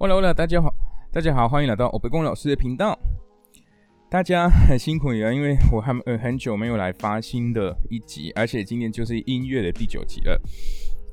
[0.00, 0.74] Hola，Hola，大家好，
[1.12, 2.98] 大家好，欢迎来到欧北宫老师的频道。
[4.08, 10.40] 大家很辛苦了，因为我还呃很久没有来发新的一集，而且今天就是音乐的第九集了。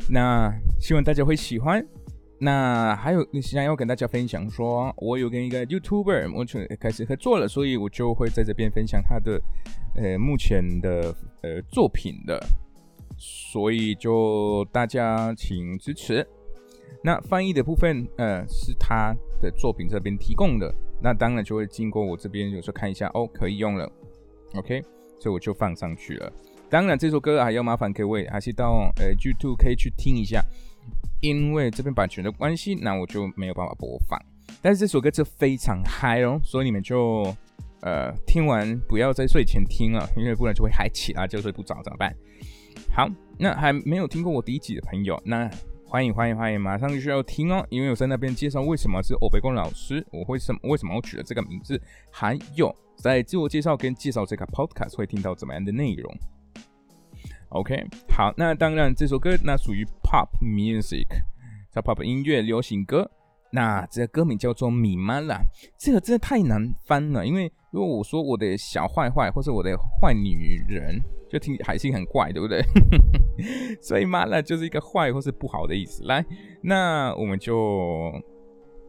[0.10, 1.86] 那希望大家会喜欢。
[2.40, 9.38] 那还有想要跟大家分享，说我有跟一个 YouTuber 目前开始合作了，所以我就会在这边分享他的
[9.98, 12.42] 呃目前的呃作品的，
[13.18, 16.26] 所以就大家请支持。
[17.04, 23.92] 那翻译的部分，呃，是他的作品这边提供的，那当然就会经过我这边有时候看一下，哦，可以用了
[24.56, 24.82] ，OK，
[25.20, 26.32] 所以我就放上去了。
[26.70, 30.42] 当然这首歌还要麻烦各位，还是到呃 YouTube 可以去听一下。
[31.20, 34.18] 因为这边版权的关系，那我就没有办法播放。
[34.62, 37.36] 但是这首歌是非常嗨哦，所以你们就
[37.82, 42.16] 呃听完不要在睡前听了，因为不然就会嗨起来，就睡不着怎么办？
[42.94, 43.10] 好，
[43.40, 45.50] 那还没有听过我第一集的朋友，那
[45.90, 56.14] 欢迎欢迎欢迎，马上就需要听哦，因为我在那边介绍为什么是欧北光老师，我为什么为什么我取了这个名字，还有在自我介绍跟介绍这个 podcast 会听到怎么样的内容。
[57.50, 61.08] OK，好，那当然这首歌那属于 Pop Music，
[61.72, 63.10] 叫 Pop 音乐流行歌。
[63.52, 65.36] 那这个歌名叫做《米妈啦》，
[65.78, 67.26] 这个真的太难翻了。
[67.26, 72.62] 因为如果我说我的小坏坏，或是我的坏女人，就听还是很怪，对不对？
[73.82, 76.04] 所以妈啦就是一个坏或是不好的意思。
[76.04, 76.26] 来，
[76.62, 78.12] 那我们就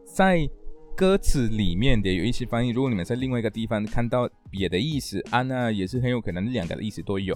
[0.05, 0.49] 在。
[0.97, 7.33] 歌词里面的有一些翻译，如果你们在另外一个地方看到别的意思啊，那也是很有可能两个的意思都有。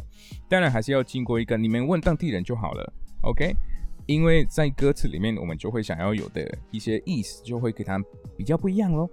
[0.49, 3.55] 当然还是要经过一个你们问当地人就好了，OK？
[4.05, 8.03] 因为在歌词里面，我们就会想要有的一些意思就会给它
[8.37, 9.09] 比较不一样喽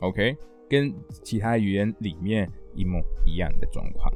[0.00, 0.36] ，OK？
[0.68, 4.12] 跟其他语言里面一模一样的状况，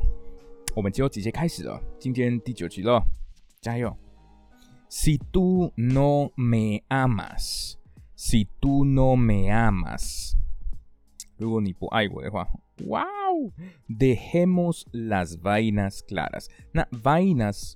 [0.74, 3.02] 我们就直接开始了，今天第九集了，
[3.60, 3.94] 加油
[4.88, 7.74] ！Si tú no me amas。
[8.18, 10.32] Si tú no me amas，
[11.36, 12.48] 如果你不爱我的话，
[12.86, 13.52] 哇哦
[13.88, 16.46] ，dejemos las vainas claras。
[16.72, 17.74] 那 vainas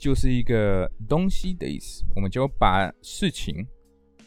[0.00, 3.66] 就是一个东西的意思，我们就把事情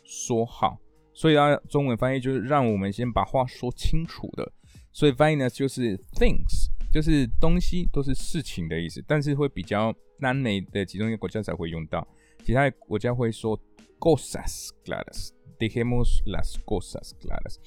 [0.05, 0.77] 说好。
[1.13, 4.51] 所以啊，中文翻译就是让我们先把话说清楚的。
[4.91, 9.03] 所以翻译呢就是 things，就是东西，都是事情的意思。
[9.07, 12.07] 但是会比较南美的其中一个国家才会用到，
[12.43, 13.59] 其他国家会说
[13.99, 15.31] cosas claras。
[15.59, 17.57] Dejemos las cosas claras.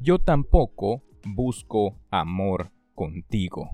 [0.00, 1.00] Yo tampoco
[1.34, 3.68] busco amor contigo.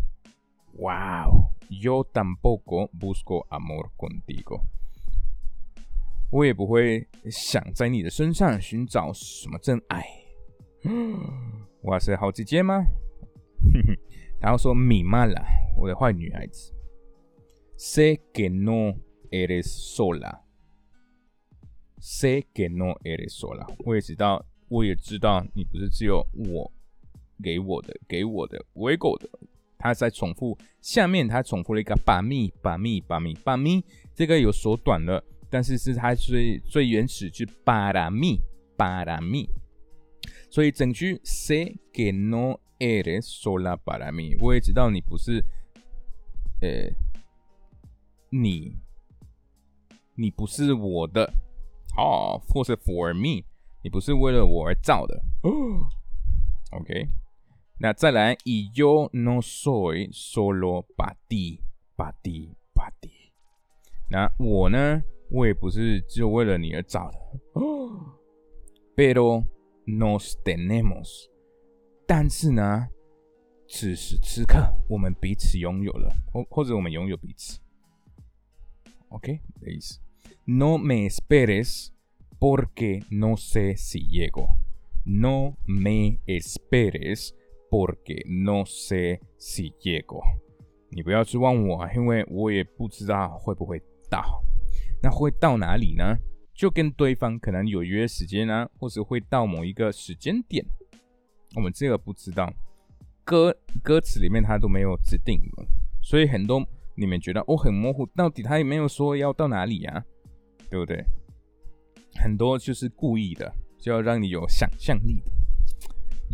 [0.75, 1.53] Wow.
[1.75, 4.67] Yo tampoco busco amor contigo.
[6.31, 10.05] 我也不会想在你的身上寻找什么真爱。
[11.85, 12.85] 哇塞，好直接吗？
[14.39, 15.43] 然后说米妈啦，
[15.79, 16.75] 我的坏女孩子。
[17.79, 18.99] Sé que no
[19.31, 20.43] eres sola.
[21.99, 23.67] Sé que no eres sola。
[23.87, 26.71] 我也知道，我也知道你不是只有我
[27.43, 29.27] 给我的，给我的，we go 的。
[29.83, 33.83] 他在重复下面，他重复了一个把咪把咪把咪把咪，
[34.15, 38.39] 这个有缩短了，但是是它最最原始是巴拉咪
[38.77, 39.49] 巴拉咪。
[40.49, 44.37] 所以整句 Sé que no eres sola para mí。
[44.41, 45.45] 我也知道你不是，
[46.61, 46.93] 呃，
[48.31, 48.77] 你，
[50.15, 51.33] 你不是我的。
[51.97, 53.45] 哦，或是 for me，
[53.83, 55.23] 你不是为了我而造的。
[55.43, 55.89] 哦
[56.71, 57.09] OK，
[57.82, 58.36] 那再来，
[58.74, 63.32] yo no soy solo para ti，para ti，para ti。
[64.10, 67.18] 那我呢，我也不是只有为了你而造的。
[68.96, 69.46] Pero
[69.86, 71.28] nos tenemos，
[72.08, 72.88] 但是呢，
[73.68, 77.60] 此时此刻我们彼此拥有了，或或者我们拥有彼此。
[79.10, 80.00] OK 的意思。
[80.46, 81.90] No me esperes
[82.40, 84.48] porque no sé si llego.
[85.06, 87.34] No me esperes
[87.73, 90.21] porque no sé si llego.
[90.91, 94.45] 你不要指望我，因为我也不知道会不会到。
[95.03, 96.15] 那会到哪里呢？
[96.53, 100.63] 就跟对方可能有约时间啊，或者会到某一个时间点。
[101.57, 102.53] 我们这个不知道，
[103.25, 105.41] 歌歌词里面它都没有指定
[106.03, 106.63] 所以很多
[106.95, 110.05] 你们觉得哦很模糊，到底他也没有说要到哪里啊？
[110.69, 111.03] 对不对？
[112.17, 115.33] 很多就是故意的，就要让你有想象力的。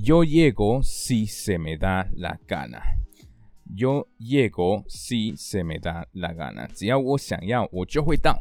[0.00, 2.80] Yo llego si se me da la gana.
[3.74, 6.68] Yo llego si se me da la gana.
[6.68, 8.38] 只要我想要，我就会到。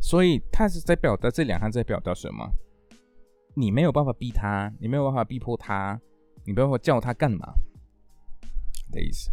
[0.00, 2.52] 所以他是在表达这两行在表达什么？
[3.54, 5.98] 你没有办法逼他，你没有办法逼迫他，
[6.44, 7.54] 你没有办法叫他干嘛
[8.92, 9.30] 的意思。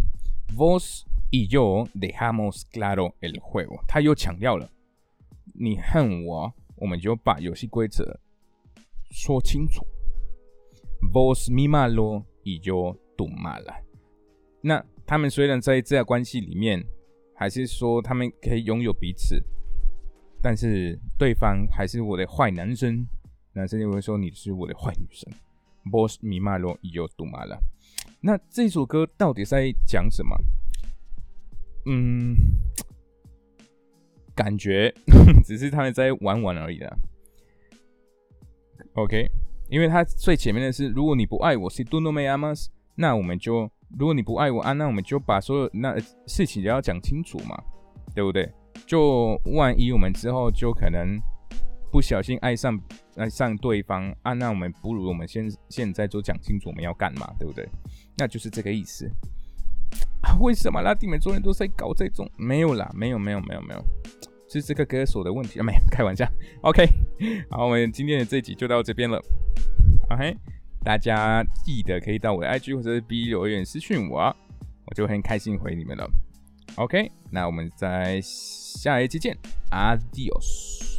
[0.55, 3.83] Vos y yo dejamos claro el juego。
[3.87, 4.69] 他又强调了。
[5.53, 8.19] 你恨我，我们就把游戏规则
[9.11, 9.85] 说清楚。
[11.01, 13.81] Vos mi malo y yo tu mala。
[14.61, 16.83] 那他们虽然在这段关系里面，
[17.35, 19.41] 还是说他们可以拥有彼此，
[20.41, 23.07] 但是对方还是我的坏男生，
[23.53, 25.31] 男生就会说你是我的坏女生。
[25.91, 27.59] Vos mi malo y yo tu mala。
[28.21, 30.35] 那这首歌到底在讲什么？
[31.85, 32.35] 嗯。
[34.35, 34.93] 感觉
[35.45, 36.93] 只是他们在玩玩而已啦。
[38.95, 39.31] OK，
[39.75, 43.69] 因为他最前面的是，如果你不爱我，是 do no me amas，那我们就
[43.99, 47.61] 如果你不爱我啊，那我们就把所有那事情都要讲清楚嘛，
[48.15, 48.49] 对不对？
[48.87, 51.19] 就万一我们之后就可能
[51.91, 52.79] 不小心爱上
[53.17, 57.67] 爱上对方啊，那我们不如我们现现在就讲清楚我们要干嘛，对不对？
[58.17, 59.11] 那就是这个意思。
[60.39, 62.25] 为什么拉丁美洲人都在搞这种？
[62.37, 63.83] 没有啦，没有，没有，没有，没有，
[64.47, 65.63] 是这个歌手的问题啊！
[65.63, 66.25] 没，开玩笑。
[66.61, 66.87] OK，
[67.49, 69.21] 好，我们今天的这集就到这边了。
[70.09, 70.37] OK，
[70.83, 74.35] 大家记得可以到我的 IG 或者是 B 留言私讯我，
[74.85, 76.09] 我就很开心回你们了。
[76.75, 79.37] OK，那我们在下一期见
[79.71, 80.94] ，Adios。